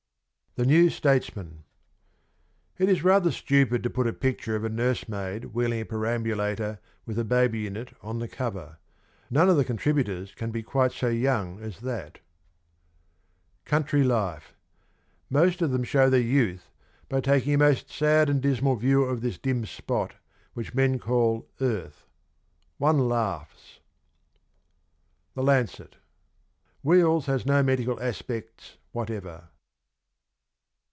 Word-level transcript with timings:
113 0.55 0.79
THE 0.83 0.83
NEW 0.83 0.89
STATESMAN.... 0.89 1.63
It 2.77 2.89
is 2.89 3.05
rather 3.05 3.31
stupid 3.31 3.83
to 3.83 3.89
put 3.89 4.05
a 4.05 4.11
picture 4.11 4.53
of 4.57 4.65
a 4.65 4.69
nursemaid 4.69 5.45
wheeling 5.53 5.79
a 5.79 5.85
perambulator 5.85 6.79
with 7.05 7.17
a 7.17 7.23
baby 7.23 7.67
in 7.67 7.77
it 7.77 7.95
on 8.01 8.19
the 8.19 8.27
cover. 8.27 8.77
None 9.29 9.47
of 9.47 9.55
the 9.55 9.63
contributors 9.63 10.33
can 10.35 10.51
be 10.51 10.61
quite 10.61 10.91
so 10.91 11.07
young 11.07 11.61
as 11.61 11.79
that. 11.79 12.19
COUNTRY 13.63 14.03
LIFE. 14.03 14.53
Most 15.29 15.61
of 15.61 15.71
them 15.71 15.85
show 15.85 16.09
their 16.09 16.19
youth 16.19 16.69
by 17.07 17.21
taking 17.21 17.53
a 17.53 17.57
most 17.57 17.89
sad 17.89 18.29
and 18.29 18.41
dismal 18.41 18.75
view 18.75 19.05
of 19.05 19.21
this 19.21 19.37
dim 19.37 19.65
spot 19.65 20.15
which 20.53 20.73
men 20.75 20.99
call 20.99 21.47
earth.... 21.61 22.07
One 22.77 23.07
laughs. 23.07 23.79
THE 25.33 25.43
LANCET.' 25.43 25.95
Wheels" 26.83 27.25
has 27.27 27.45
no 27.45 27.63
medical 27.63 28.01
aspects 28.03 28.75
whatever.' 28.91 29.47